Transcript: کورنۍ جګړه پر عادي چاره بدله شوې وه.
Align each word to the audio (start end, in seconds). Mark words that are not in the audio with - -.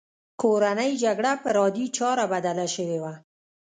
کورنۍ 0.41 0.91
جګړه 1.03 1.31
پر 1.43 1.55
عادي 1.61 1.85
چاره 1.97 2.25
بدله 2.33 2.65
شوې 2.75 2.97
وه. 3.03 3.13